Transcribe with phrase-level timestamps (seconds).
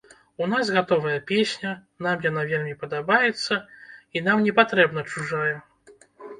[0.43, 1.69] У нас гатовая песня,
[2.07, 3.61] нам яна вельмі падабаецца
[4.17, 5.55] і нам не патрэбна чужая.